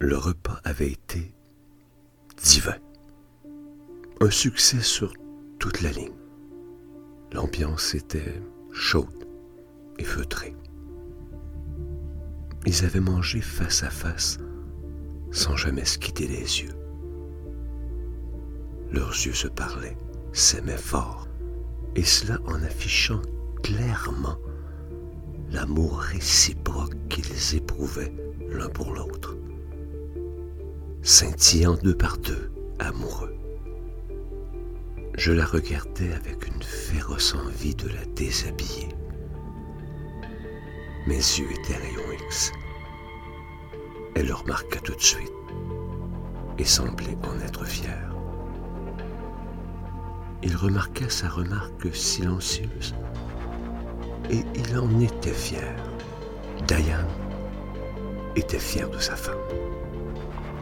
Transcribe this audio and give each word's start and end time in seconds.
Le 0.00 0.16
repas 0.16 0.60
avait 0.62 0.92
été 0.92 1.34
divin. 2.42 2.76
Un 4.20 4.30
succès 4.30 4.80
sur 4.80 5.12
toute 5.58 5.80
la 5.82 5.90
ligne. 5.90 6.14
L'ambiance 7.32 7.94
était 7.94 8.40
chaude 8.72 9.26
et 9.98 10.04
feutrée. 10.04 10.54
Ils 12.64 12.84
avaient 12.84 13.00
mangé 13.00 13.40
face 13.40 13.82
à 13.82 13.90
face 13.90 14.38
sans 15.30 15.56
jamais 15.56 15.84
se 15.84 15.98
quitter 15.98 16.28
les 16.28 16.62
yeux. 16.62 16.74
Leurs 18.92 19.10
yeux 19.10 19.34
se 19.34 19.48
parlaient, 19.48 19.98
s'aimaient 20.32 20.76
fort, 20.76 21.26
et 21.96 22.04
cela 22.04 22.38
en 22.46 22.62
affichant 22.62 23.20
clairement 23.62 24.38
l'amour 25.50 25.98
réciproque 25.98 26.94
qu'ils 27.08 27.56
éprouvaient 27.56 28.14
l'un 28.48 28.68
pour 28.68 28.94
l'autre, 28.94 29.36
scintillant 31.08 31.72
deux 31.82 31.96
par 31.96 32.18
deux, 32.18 32.52
amoureux. 32.78 33.34
Je 35.16 35.32
la 35.32 35.46
regardais 35.46 36.12
avec 36.12 36.46
une 36.46 36.62
féroce 36.62 37.34
envie 37.34 37.74
de 37.74 37.88
la 37.88 38.04
déshabiller. 38.14 38.90
Mes 41.06 41.14
yeux 41.16 41.50
étaient 41.50 41.78
rayons 41.78 42.12
X. 42.26 42.52
Elle 44.16 44.26
le 44.26 44.34
remarqua 44.34 44.80
tout 44.80 44.94
de 44.94 45.00
suite 45.00 45.32
et 46.58 46.64
semblait 46.66 47.16
en 47.22 47.40
être 47.40 47.64
fière. 47.64 48.14
Il 50.42 50.54
remarqua 50.56 51.08
sa 51.08 51.30
remarque 51.30 51.88
silencieuse 51.96 52.94
et 54.28 54.44
il 54.54 54.78
en 54.78 55.00
était 55.00 55.32
fier. 55.32 55.74
Diane 56.66 57.08
était 58.36 58.58
fier 58.58 58.90
de 58.90 58.98
sa 58.98 59.16
femme. 59.16 59.38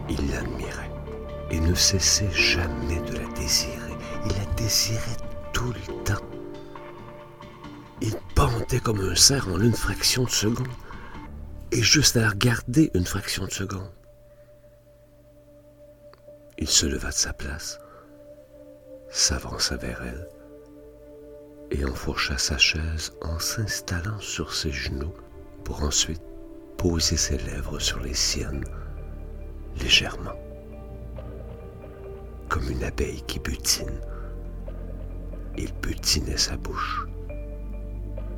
Il 0.09 0.31
l'admirait 0.31 0.91
et 1.51 1.61
ne 1.61 1.75
cessait 1.75 2.31
jamais 2.31 3.01
de 3.01 3.19
la 3.19 3.27
désirer. 3.35 3.95
Il 4.25 4.33
la 4.37 4.45
désirait 4.57 5.17
tout 5.53 5.73
le 5.73 6.05
temps. 6.05 6.25
Il 8.01 8.15
pendait 8.35 8.81
comme 8.81 9.01
un 9.01 9.15
cerf 9.15 9.49
en 9.49 9.61
une 9.61 9.75
fraction 9.75 10.25
de 10.25 10.31
seconde 10.31 10.69
et 11.73 11.83
juste 11.83 12.17
à 12.17 12.21
la 12.21 12.31
regarder 12.31 12.91
une 12.95 13.07
fraction 13.07 13.45
de 13.47 13.51
seconde. 13.51 13.91
Il 16.59 16.69
se 16.69 16.87
leva 16.87 17.09
de 17.09 17.15
sa 17.15 17.33
place, 17.33 17.79
s'avança 19.11 19.77
vers 19.77 20.03
elle 20.03 20.29
et 21.71 21.85
enfourcha 21.85 22.39
sa 22.39 22.59
chaise 22.59 23.13
en 23.23 23.39
s'installant 23.39 24.21
sur 24.21 24.55
ses 24.55 24.73
genoux 24.73 25.13
pour 25.65 25.83
ensuite 25.83 26.23
poser 26.79 27.17
ses 27.17 27.39
lèvres 27.39 27.79
sur 27.79 28.01
les 28.01 28.15
siennes 28.15 28.65
légèrement, 29.81 30.37
comme 32.49 32.69
une 32.71 32.85
abeille 32.85 33.23
qui 33.23 33.39
butine. 33.39 34.01
Il 35.57 35.73
butinait 35.75 36.37
sa 36.37 36.57
bouche, 36.57 37.07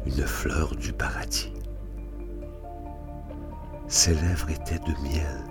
une 0.07 0.27
fleur 0.27 0.75
du 0.77 0.93
paradis. 0.93 1.53
Ses 3.89 4.15
lèvres 4.15 4.51
étaient 4.51 4.79
de 4.79 4.93
miel. 5.03 5.45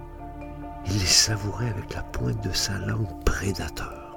Il 0.86 0.94
les 0.94 1.06
savourait 1.06 1.70
avec 1.70 1.94
la 1.94 2.04
pointe 2.04 2.42
de 2.48 2.54
sa 2.54 2.78
langue 2.78 3.24
prédateur. 3.26 4.16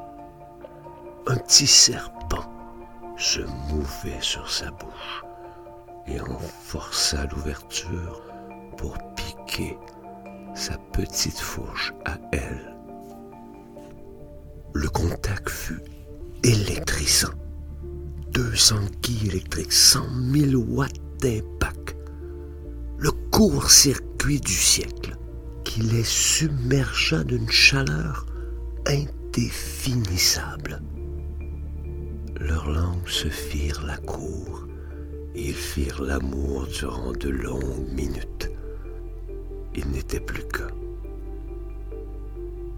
Un 1.26 1.36
petit 1.36 1.66
serpent 1.66 2.44
se 3.16 3.40
mouvait 3.72 4.20
sur 4.20 4.48
sa 4.50 4.70
bouche 4.70 5.24
et 6.06 6.20
en 6.20 6.38
força 6.38 7.26
l'ouverture 7.26 8.22
pour 8.76 8.96
piquer 9.14 9.76
sa 10.54 10.76
petite 10.92 11.38
fourche 11.38 11.92
à 12.04 12.18
elle. 12.32 12.76
Le 14.72 14.88
contact 14.88 15.48
fut 15.48 15.82
électrisant. 16.42 17.34
200 18.32 18.76
quilles 19.02 19.28
électriques, 19.28 19.72
100 19.72 20.04
000 20.32 20.62
watts 20.68 20.92
d'impact. 21.20 21.96
Le 22.98 23.10
court-circuit 23.30 24.40
du 24.40 24.52
siècle 24.52 25.16
qui 25.64 25.80
les 25.80 26.04
submergea 26.04 27.24
d'une 27.24 27.50
chaleur 27.50 28.26
indéfinissable. 28.86 30.80
Leurs 32.38 32.70
langues 32.70 33.08
se 33.08 33.28
firent 33.28 33.84
la 33.86 33.96
cour 33.98 34.66
ils 35.34 35.54
firent 35.54 36.02
l'amour 36.02 36.66
durant 36.66 37.12
de 37.12 37.28
longues 37.28 37.88
minutes. 37.92 38.49
Ils 39.74 39.88
n'étaient 39.90 40.20
plus 40.20 40.42
qu'un. 40.48 40.68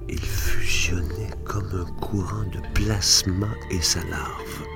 Ils 0.09 0.21
fusionnaient 0.21 1.31
comme 1.45 1.71
un 1.75 2.01
courant 2.01 2.45
de 2.45 2.61
plasma 2.75 3.49
et 3.71 3.81
sa 3.81 4.01
larve. 4.05 4.67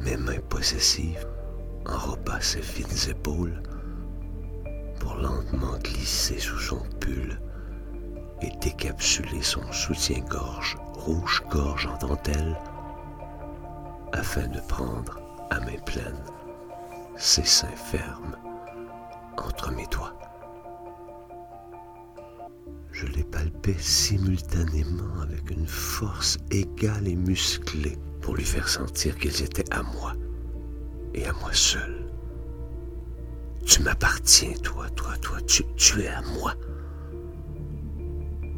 Mes 0.00 0.16
mains 0.16 0.40
possessives 0.48 1.26
enroba 1.86 2.40
ses 2.40 2.62
fines 2.62 3.10
épaules 3.10 3.62
pour 4.98 5.14
lentement 5.16 5.78
glisser 5.84 6.38
sous 6.38 6.58
son 6.58 6.82
pull 7.00 7.40
et 8.40 8.50
décapsuler 8.60 9.42
son 9.42 9.70
soutien-gorge 9.72 10.76
rouge-gorge 10.94 11.86
en 11.86 11.98
dentelle 11.98 12.56
afin 14.12 14.46
de 14.48 14.60
prendre 14.68 15.20
à 15.50 15.60
main 15.60 15.78
pleine 15.86 16.22
ses 17.16 17.44
seins 17.44 17.68
fermes 17.68 18.36
entre 19.36 19.72
mes 19.72 19.86
doigts. 19.86 20.14
Je 22.92 23.06
les 23.06 23.24
palpais 23.24 23.76
simultanément 23.78 25.20
avec 25.22 25.50
une 25.50 25.66
force 25.66 26.38
égale 26.50 27.08
et 27.08 27.16
musclée 27.16 27.98
pour 28.20 28.36
lui 28.36 28.44
faire 28.44 28.68
sentir 28.68 29.16
qu'ils 29.16 29.42
étaient 29.42 29.72
à 29.72 29.82
moi 29.82 30.14
et 31.14 31.26
à 31.26 31.32
moi 31.34 31.52
seul. 31.52 32.06
Tu 33.64 33.82
m'appartiens, 33.82 34.54
toi, 34.62 34.88
toi, 34.90 35.16
toi, 35.18 35.38
tu, 35.46 35.64
es 36.00 36.08
à 36.08 36.20
moi. 36.38 36.54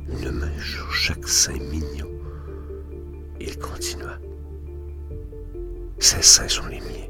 Une 0.09 0.31
main 0.31 0.59
sur 0.59 0.93
chaque 0.93 1.29
sein 1.29 1.59
mignon. 1.59 2.11
Il 3.41 3.59
continua. 3.59 4.19
Ces 5.99 6.23
seins 6.23 6.49
sont 6.49 6.67
les 6.67 6.81
miens. 6.81 7.09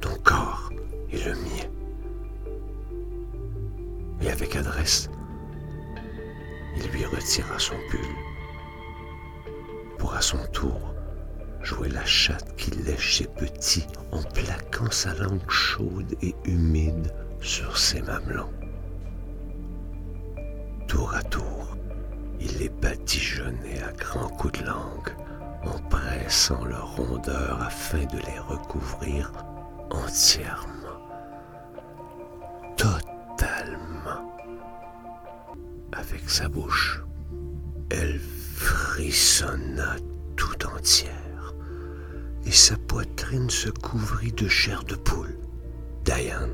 Ton 0.00 0.14
corps 0.22 0.70
est 1.10 1.24
le 1.24 1.34
mien. 1.34 1.73
Et 4.24 4.30
avec 4.30 4.56
adresse, 4.56 5.10
il 6.76 6.88
lui 6.88 7.04
retira 7.04 7.58
son 7.58 7.76
pull 7.90 8.00
pour 9.98 10.14
à 10.14 10.20
son 10.20 10.38
tour 10.52 10.94
jouait 11.62 11.88
la 11.88 12.04
chatte 12.04 12.56
qui 12.56 12.70
léchait 12.70 13.28
petit 13.38 13.86
en 14.12 14.22
plaquant 14.22 14.90
sa 14.90 15.14
langue 15.14 15.48
chaude 15.48 16.14
et 16.22 16.34
humide 16.44 17.12
sur 17.40 17.78
ses 17.78 18.02
mamelons. 18.02 18.52
Tour 20.88 21.14
à 21.14 21.22
tour, 21.22 21.76
il 22.40 22.58
les 22.58 22.68
badigeonnait 22.68 23.82
à 23.82 23.92
grands 23.92 24.28
coups 24.28 24.60
de 24.60 24.66
langue 24.66 25.14
en 25.64 25.78
pressant 25.88 26.64
leur 26.64 26.96
rondeur 26.96 27.62
afin 27.62 28.04
de 28.04 28.18
les 28.18 28.38
recouvrir 28.40 29.32
entièrement, 29.90 30.73
avec 36.08 36.28
sa 36.28 36.48
bouche. 36.48 37.02
Elle 37.90 38.18
frissonna 38.20 39.96
tout 40.36 40.66
entière 40.66 41.54
et 42.46 42.52
sa 42.52 42.76
poitrine 42.76 43.50
se 43.50 43.70
couvrit 43.70 44.32
de 44.32 44.48
chair 44.48 44.84
de 44.84 44.94
poule. 44.94 45.36
Diane 46.04 46.52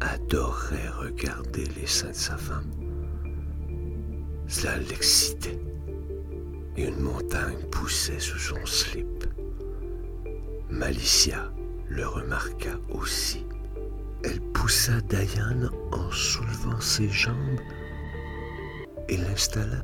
adorait 0.00 0.88
regarder 0.88 1.64
les 1.78 1.86
seins 1.86 2.10
de 2.10 2.14
sa 2.14 2.36
femme. 2.36 2.70
Cela 4.46 4.78
l'excitait 4.78 5.60
et 6.76 6.84
une 6.86 7.00
montagne 7.00 7.62
poussait 7.70 8.18
sous 8.18 8.38
son 8.38 8.66
slip. 8.66 9.26
Malicia 10.70 11.52
le 11.88 12.06
remarqua 12.06 12.78
aussi. 12.90 13.44
Elle 14.22 14.40
poussa 14.52 15.00
Diane 15.02 15.70
en 15.92 16.10
soulevant 16.10 16.80
ses 16.80 17.08
jambes 17.08 17.60
et 19.10 19.16
l'installa 19.16 19.82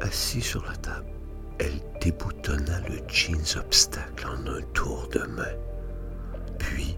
assis 0.00 0.42
sur 0.42 0.64
la 0.66 0.76
table. 0.76 1.06
Elle 1.58 1.80
déboutonna 2.00 2.80
le 2.88 3.00
jeans 3.08 3.56
obstacle 3.56 4.26
en 4.26 4.46
un 4.46 4.62
tour 4.74 5.08
de 5.12 5.20
main. 5.20 5.56
Puis, 6.58 6.96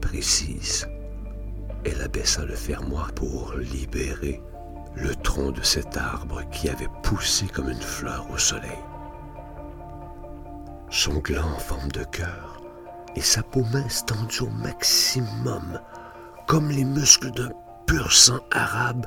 précise, 0.00 0.86
elle 1.84 2.00
abaissa 2.00 2.44
le 2.44 2.54
fermoir 2.54 3.12
pour 3.12 3.54
libérer 3.54 4.40
le 4.94 5.14
tronc 5.16 5.50
de 5.50 5.62
cet 5.62 5.96
arbre 5.96 6.42
qui 6.50 6.68
avait 6.68 6.88
poussé 7.02 7.46
comme 7.46 7.70
une 7.70 7.80
fleur 7.80 8.26
au 8.30 8.38
soleil. 8.38 8.78
Son 10.90 11.14
gland 11.18 11.52
en 11.56 11.58
forme 11.58 11.90
de 11.90 12.04
cœur 12.04 12.62
et 13.16 13.20
sa 13.20 13.42
peau 13.42 13.64
mince 13.72 14.04
tendue 14.06 14.42
au 14.42 14.50
maximum, 14.50 15.80
comme 16.46 16.70
les 16.70 16.84
muscles 16.84 17.30
d'un 17.32 17.50
pur 17.86 18.12
sang 18.12 18.40
arabe 18.52 19.06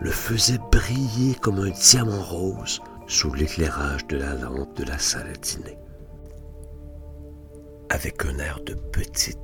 le 0.00 0.10
faisait 0.10 0.58
briller 0.72 1.34
comme 1.34 1.58
un 1.58 1.70
diamant 1.70 2.22
rose 2.22 2.80
sous 3.06 3.32
l'éclairage 3.34 4.06
de 4.06 4.16
la 4.16 4.34
lampe 4.34 4.74
de 4.76 4.84
la 4.84 4.98
salle 4.98 5.28
à 5.28 5.36
dîner. 5.36 5.76
Avec 7.90 8.24
un 8.24 8.38
air 8.38 8.60
de 8.64 8.74
petite 8.74 9.38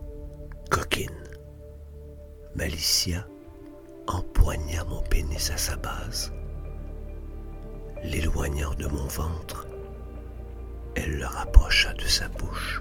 coquine, 0.71 1.11
Malicia 2.55 3.27
empoigna 4.07 4.85
mon 4.85 5.03
pénis 5.03 5.51
à 5.51 5.57
sa 5.57 5.77
base. 5.77 6.33
L'éloignant 8.03 8.73
de 8.75 8.87
mon 8.87 9.07
ventre, 9.09 9.67
elle 10.95 11.19
le 11.19 11.27
rapprocha 11.27 11.93
de 11.95 12.05
sa 12.05 12.29
bouche 12.29 12.81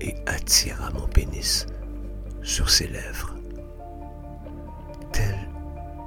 et 0.00 0.14
attira 0.26 0.90
mon 0.90 1.08
pénis 1.08 1.66
sur 2.42 2.70
ses 2.70 2.86
lèvres. 2.88 3.35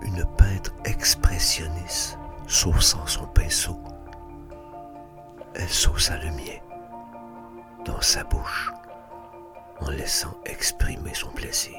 Une 0.10 0.26
peintre 0.38 0.74
expressionniste 0.86 2.18
sauçant 2.48 3.06
son 3.06 3.28
pinceau, 3.28 3.80
elle 5.54 5.70
sauça 5.70 6.18
le 6.18 6.32
mien 6.32 6.58
dans 7.86 8.02
sa 8.02 8.24
bouche 8.24 8.72
en 9.80 9.92
laissant 9.92 10.36
exprimer 10.46 11.14
son 11.14 11.30
plaisir. 11.30 11.78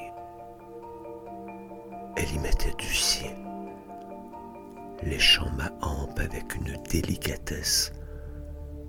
Elle 2.14 2.32
y 2.32 2.38
mettait 2.38 2.74
du 2.78 2.94
sien, 2.94 3.34
léchant 5.02 5.50
ma 5.56 5.72
hampe 5.84 6.20
avec 6.20 6.54
une 6.54 6.80
délicatesse 6.84 7.92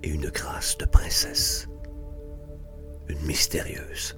et 0.04 0.08
une 0.08 0.30
grâce 0.30 0.78
de 0.78 0.84
princesse, 0.84 1.66
une 3.08 3.22
mystérieuse 3.22 4.16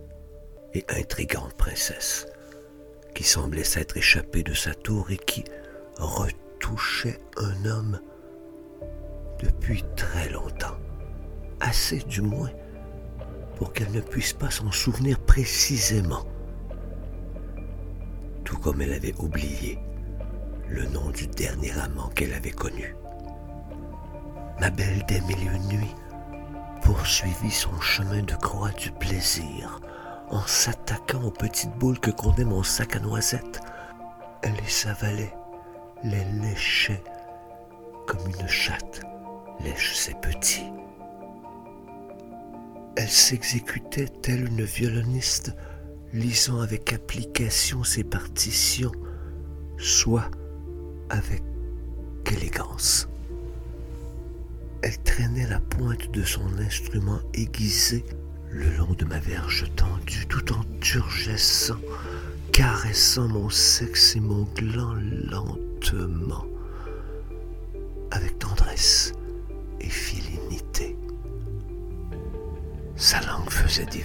et 0.74 0.84
intrigante 0.90 1.54
princesse 1.54 2.26
qui 3.14 3.24
semblait 3.24 3.64
s'être 3.64 3.96
échappée 3.96 4.42
de 4.42 4.54
sa 4.54 4.74
tour 4.74 5.10
et 5.10 5.16
qui 5.16 5.44
retouchait 5.98 7.18
un 7.36 7.64
homme 7.64 8.00
depuis 9.40 9.84
très 9.96 10.28
longtemps, 10.28 10.76
assez 11.60 11.98
du 11.98 12.20
moins 12.20 12.50
pour 13.56 13.72
qu'elle 13.72 13.92
ne 13.92 14.00
puisse 14.00 14.32
pas 14.32 14.50
s'en 14.50 14.70
souvenir 14.72 15.18
précisément, 15.20 16.24
tout 18.44 18.58
comme 18.58 18.82
elle 18.82 18.92
avait 18.92 19.14
oublié 19.18 19.78
le 20.68 20.86
nom 20.86 21.10
du 21.10 21.26
dernier 21.28 21.72
amant 21.78 22.08
qu'elle 22.08 22.34
avait 22.34 22.50
connu. 22.50 22.96
Ma 24.60 24.70
belle 24.70 25.04
des 25.06 25.20
milieux 25.22 25.58
de 25.58 25.76
nuit 25.76 25.94
poursuivit 26.82 27.50
son 27.50 27.80
chemin 27.80 28.22
de 28.22 28.34
croix 28.34 28.70
du 28.70 28.90
plaisir 28.92 29.80
en 30.30 30.40
s'attaquant 30.46 31.22
aux 31.22 31.30
petites 31.30 31.76
boules 31.78 32.00
que 32.00 32.10
contenait 32.10 32.44
mon 32.44 32.62
sac 32.62 32.96
à 32.96 33.00
noisettes. 33.00 33.60
Elle 34.42 34.54
les 34.54 34.86
avalait, 34.88 35.34
les 36.02 36.24
léchait 36.42 37.02
comme 38.06 38.26
une 38.26 38.48
chatte 38.48 39.02
lèche 39.60 39.94
ses 39.94 40.14
petits. 40.14 40.70
Elle 42.96 43.08
s'exécutait 43.08 44.08
telle 44.08 44.46
une 44.46 44.62
violoniste, 44.62 45.54
lisant 46.12 46.60
avec 46.60 46.92
application 46.92 47.82
ses 47.82 48.04
partitions, 48.04 48.92
soit 49.78 50.30
avec 51.10 51.42
élégance. 52.26 53.08
Elle 54.82 54.98
traînait 54.98 55.48
la 55.48 55.60
pointe 55.60 56.10
de 56.10 56.22
son 56.22 56.58
instrument 56.58 57.20
aiguisé 57.32 58.04
le 58.54 58.70
long 58.76 58.92
de 58.92 59.04
ma 59.04 59.18
verge 59.18 59.64
tendue, 59.74 60.26
tout 60.28 60.52
en 60.52 60.62
turgescent, 60.80 61.78
caressant 62.52 63.26
mon 63.26 63.50
sexe 63.50 64.14
et 64.14 64.20
mon 64.20 64.44
gland 64.54 64.94
lentement, 64.94 66.46
avec 68.12 68.38
tendresse 68.38 69.12
et 69.80 69.88
filinité. 69.88 70.96
Sa 72.94 73.20
langue 73.22 73.50
faisait 73.50 73.86
des 73.86 74.04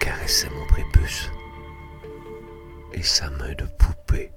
caressait 0.00 0.48
mon 0.48 0.66
prépuce, 0.66 1.30
et 2.94 3.02
sa 3.02 3.28
main 3.30 3.52
de 3.52 3.66
poupée 3.78 4.32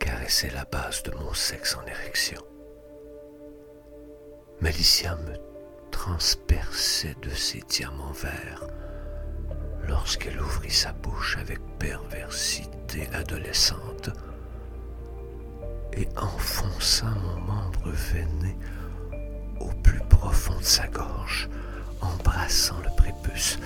caressait 0.00 0.50
la 0.54 0.64
base 0.64 1.02
de 1.02 1.10
mon 1.10 1.34
sexe 1.34 1.76
en 1.76 1.86
érection. 1.86 2.40
Malicia 4.62 5.14
me 5.16 5.45
transperçait 5.96 7.16
de 7.22 7.30
ses 7.30 7.62
diamants 7.70 8.12
verts 8.12 8.66
lorsqu'elle 9.88 10.38
ouvrit 10.38 10.70
sa 10.70 10.92
bouche 10.92 11.38
avec 11.40 11.58
perversité 11.78 13.08
adolescente 13.14 14.10
et 15.94 16.06
enfonça 16.18 17.06
mon 17.06 17.40
membre 17.40 17.88
veiné 17.88 18.58
au 19.58 19.70
plus 19.82 20.00
profond 20.00 20.58
de 20.58 20.64
sa 20.64 20.86
gorge, 20.86 21.48
embrassant 22.02 22.76
le 22.84 22.94
prépuce, 22.94 23.58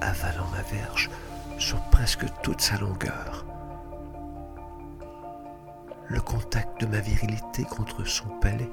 avalant 0.00 0.48
ma 0.52 0.62
verge 0.62 1.10
sur 1.58 1.80
presque 1.90 2.26
toute 2.44 2.60
sa 2.60 2.78
longueur. 2.78 3.44
Le 6.06 6.20
contact 6.20 6.80
de 6.80 6.86
ma 6.86 7.00
virilité 7.00 7.64
contre 7.64 8.04
son 8.04 8.28
palais 8.40 8.70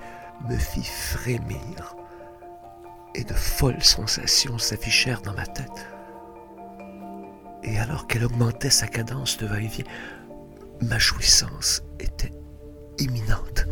me 0.48 0.58
fit 0.58 0.84
frémir 0.84 1.96
et 3.16 3.24
de 3.24 3.34
folles 3.34 3.84
sensations 3.84 4.58
s'affichèrent 4.58 5.22
dans 5.22 5.34
ma 5.34 5.46
tête. 5.46 5.88
Et 7.64 7.78
alors 7.78 8.08
qu'elle 8.08 8.24
augmentait 8.24 8.70
sa 8.70 8.88
cadence 8.88 9.38
de 9.38 9.46
va-et-vient, 9.46 9.86
ma 10.82 10.98
jouissance 10.98 11.84
était 12.00 12.34
imminente. 12.98 13.68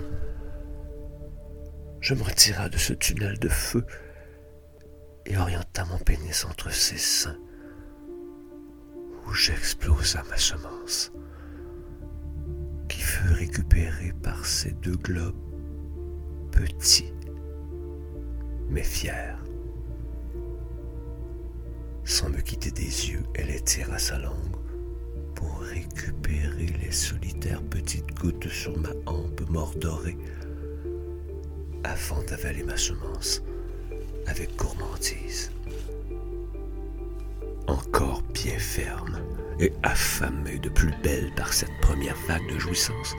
Je 2.01 2.13
me 2.13 2.23
retira 2.23 2.69
de 2.69 2.77
ce 2.77 2.93
tunnel 2.93 3.39
de 3.39 3.49
feu 3.49 3.85
et 5.25 5.37
orienta 5.37 5.85
mon 5.85 5.97
pénis 5.97 6.45
entre 6.45 6.71
ses 6.71 6.97
seins, 6.97 7.37
où 9.25 9.33
j'explosa 9.33 10.23
ma 10.29 10.37
semence, 10.37 11.11
qui 12.87 13.01
fut 13.01 13.31
récupérée 13.33 14.13
par 14.23 14.45
ces 14.45 14.71
deux 14.71 14.95
globes 14.97 15.35
petits 16.51 17.13
mais 18.69 18.83
fière. 18.83 19.37
Sans 22.03 22.29
me 22.29 22.41
quitter 22.41 22.71
des 22.71 23.09
yeux, 23.11 23.23
elle 23.35 23.51
étira 23.51 23.99
sa 23.99 24.17
langue 24.17 24.55
pour 25.35 25.59
récupérer 25.59 26.67
les 26.81 26.91
solitaires 26.91 27.61
petites 27.61 28.13
gouttes 28.15 28.49
sur 28.49 28.77
ma 28.79 28.89
hampe 29.05 29.47
mordorée 29.49 30.17
avant 31.83 32.21
d'avaler 32.23 32.63
ma 32.63 32.77
semence 32.77 33.41
avec 34.27 34.55
gourmandise. 34.55 35.51
Encore 37.67 38.23
bien 38.33 38.57
ferme 38.57 39.19
et 39.59 39.71
affamée 39.83 40.59
de 40.59 40.69
plus 40.69 40.93
belle 41.03 41.31
par 41.35 41.53
cette 41.53 41.79
première 41.81 42.17
vague 42.27 42.47
de 42.51 42.59
jouissance, 42.59 43.15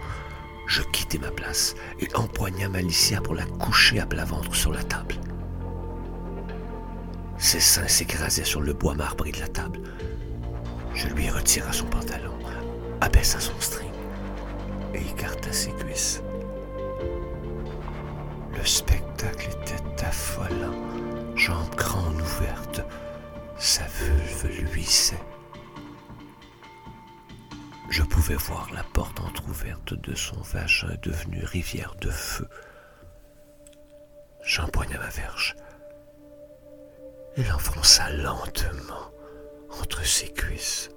je 0.67 0.83
quittai 0.83 1.19
ma 1.19 1.31
place 1.31 1.75
et 2.01 2.09
empoigna 2.15 2.69
Malicia 2.69 3.21
pour 3.21 3.35
la 3.35 3.45
coucher 3.45 4.01
à 4.01 4.07
plat 4.07 4.25
ventre 4.25 4.55
sur 4.55 4.73
la 4.73 4.83
table. 4.83 5.15
Ses 7.41 7.59
seins 7.61 7.89
s'écrasaient 7.89 8.45
sur 8.45 8.61
le 8.61 8.75
bois 8.75 8.95
marbré 8.95 9.33
de 9.33 9.41
la 9.41 9.49
table. 9.49 9.81
Je 10.95 11.09
lui 11.09 11.31
retira 11.31 11.73
son 11.73 11.87
pantalon, 11.87 12.39
abaissa 13.01 13.41
son 13.41 13.59
string 13.59 13.91
et 14.93 14.99
écarta 14.99 15.51
ses 15.51 15.73
cuisses. 15.73 16.23
Le 18.55 18.65
spectacle 18.67 19.49
était 19.49 20.05
affolant, 20.05 21.35
jambes 21.35 21.75
grandes 21.77 22.21
ouvertes, 22.21 22.83
sa 23.57 23.85
vulve 23.87 24.71
luisait. 24.73 25.23
Je 27.89 28.03
pouvais 28.03 28.35
voir 28.35 28.69
la 28.75 28.85
porte 28.85 29.19
entr'ouverte 29.19 29.95
de 29.95 30.15
son 30.15 30.41
vagin 30.43 30.95
devenu 31.03 31.43
rivière 31.43 31.95
de 32.03 32.11
feu. 32.11 32.47
J'empoigna 34.45 34.99
ma 34.99 35.09
verge. 35.09 35.57
Il 37.41 37.51
enfonça 37.55 38.11
lentement 38.13 39.13
entre 39.81 40.05
ses 40.05 40.29
cuisses 40.29 40.91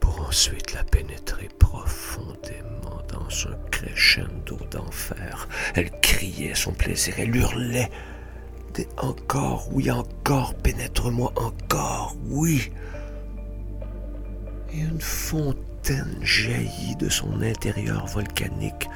pour 0.00 0.20
ensuite 0.28 0.74
la 0.74 0.84
pénétrer 0.84 1.48
profondément 1.58 3.00
dans 3.08 3.50
un 3.50 3.56
crescendo 3.70 4.58
d'enfer. 4.70 5.48
Elle 5.74 5.90
criait 6.02 6.54
son 6.54 6.72
plaisir, 6.72 7.14
elle 7.16 7.34
hurlait 7.34 7.90
des 8.74 8.86
encore, 8.98 9.66
oui, 9.72 9.90
encore, 9.90 10.54
pénètre-moi 10.56 11.32
encore, 11.36 12.14
oui. 12.26 12.70
Et 14.74 14.80
une 14.80 15.00
fontaine 15.00 16.18
jaillit 16.20 16.96
de 16.96 17.08
son 17.08 17.40
intérieur 17.40 18.06
volcanique 18.08 18.90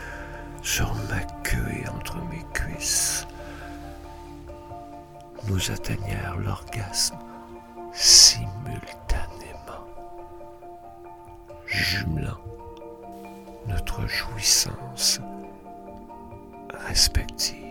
sur 0.60 0.94
ma 1.08 1.22
queue 1.42 1.82
et 1.82 1.88
entre 1.88 2.18
mes 2.28 2.44
cuisses 2.52 3.25
nous 5.48 5.70
atteignèrent 5.70 6.36
l'orgasme 6.36 7.18
simultanément, 7.92 9.86
jumelant 11.66 12.38
notre 13.66 14.06
jouissance 14.06 15.20
respective. 16.88 17.65